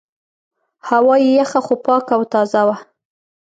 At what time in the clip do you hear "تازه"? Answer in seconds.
2.33-2.61